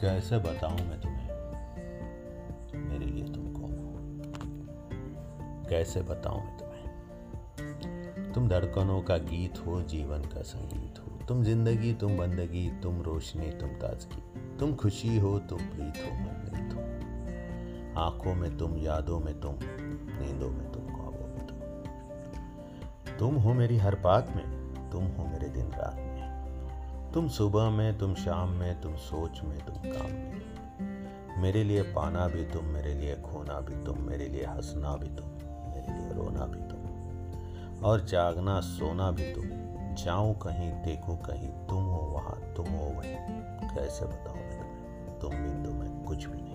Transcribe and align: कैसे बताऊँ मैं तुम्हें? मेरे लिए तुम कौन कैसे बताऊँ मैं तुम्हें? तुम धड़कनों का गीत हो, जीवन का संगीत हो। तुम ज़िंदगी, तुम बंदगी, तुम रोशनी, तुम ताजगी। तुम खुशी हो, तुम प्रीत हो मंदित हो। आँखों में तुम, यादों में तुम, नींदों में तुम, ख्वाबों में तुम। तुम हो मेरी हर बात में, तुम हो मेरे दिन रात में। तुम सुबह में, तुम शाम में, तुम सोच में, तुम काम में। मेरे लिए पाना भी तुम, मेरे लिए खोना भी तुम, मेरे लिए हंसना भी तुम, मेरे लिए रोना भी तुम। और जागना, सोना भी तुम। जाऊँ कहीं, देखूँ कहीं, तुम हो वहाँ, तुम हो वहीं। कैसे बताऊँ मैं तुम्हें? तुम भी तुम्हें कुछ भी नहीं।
कैसे 0.00 0.38
बताऊँ 0.38 0.78
मैं 0.78 1.00
तुम्हें? 1.00 1.28
मेरे 2.88 3.06
लिए 3.06 3.24
तुम 3.24 3.52
कौन 3.52 3.70
कैसे 5.70 6.02
बताऊँ 6.02 6.44
मैं 6.44 6.58
तुम्हें? 6.58 6.80
तुम 8.32 8.48
धड़कनों 8.48 9.02
का 9.02 9.16
गीत 9.16 9.66
हो, 9.66 9.82
जीवन 9.82 10.22
का 10.22 10.42
संगीत 10.42 10.98
हो। 10.98 11.26
तुम 11.26 11.44
ज़िंदगी, 11.44 11.94
तुम 11.94 12.16
बंदगी, 12.16 12.70
तुम 12.82 13.02
रोशनी, 13.02 13.50
तुम 13.50 13.68
ताजगी। 13.68 14.22
तुम 14.58 14.74
खुशी 14.74 15.18
हो, 15.18 15.38
तुम 15.38 15.58
प्रीत 15.58 15.94
हो 15.96 16.14
मंदित 16.14 16.74
हो। 16.74 16.80
आँखों 18.00 18.34
में 18.34 18.56
तुम, 18.56 18.76
यादों 18.76 19.20
में 19.20 19.40
तुम, 19.40 19.58
नींदों 20.20 20.50
में 20.50 20.72
तुम, 20.72 20.86
ख्वाबों 20.86 21.28
में 21.28 21.46
तुम। 21.46 21.58
तुम 23.18 23.34
हो 23.34 23.54
मेरी 23.54 23.76
हर 23.76 23.94
बात 23.94 24.32
में, 24.36 24.74
तुम 24.92 25.04
हो 25.04 25.26
मेरे 25.26 25.48
दिन 25.48 25.66
रात 25.66 25.94
में। 25.94 26.09
तुम 27.14 27.28
सुबह 27.28 27.70
में, 27.70 27.98
तुम 27.98 28.14
शाम 28.14 28.48
में, 28.48 28.80
तुम 28.80 28.96
सोच 28.96 29.40
में, 29.44 29.66
तुम 29.66 29.76
काम 29.76 30.10
में। 30.10 30.42
मेरे 31.42 31.64
लिए 31.64 31.82
पाना 31.82 32.28
भी 32.28 32.44
तुम, 32.44 32.64
मेरे 32.64 32.94
लिए 32.94 33.16
खोना 33.16 33.60
भी 33.60 33.84
तुम, 33.84 34.00
मेरे 34.00 34.28
लिए 34.28 34.44
हंसना 34.44 34.96
भी 34.96 35.08
तुम, 35.08 35.26
मेरे 35.70 35.98
लिए 35.98 36.12
रोना 36.12 36.46
भी 36.46 36.60
तुम। 36.60 36.80
और 37.84 38.00
जागना, 38.00 38.60
सोना 38.60 39.10
भी 39.10 39.32
तुम। 39.32 39.44
जाऊँ 39.94 40.34
कहीं, 40.34 40.72
देखूँ 40.72 41.18
कहीं, 41.18 41.48
तुम 41.48 41.84
हो 41.84 42.00
वहाँ, 42.00 42.54
तुम 42.56 42.66
हो 42.66 42.84
वहीं। 42.84 43.16
कैसे 43.74 44.04
बताऊँ 44.04 44.36
मैं 44.36 44.50
तुम्हें? 44.50 45.18
तुम 45.18 45.30
भी 45.30 45.64
तुम्हें 45.64 46.04
कुछ 46.04 46.24
भी 46.24 46.42
नहीं। 46.42 46.49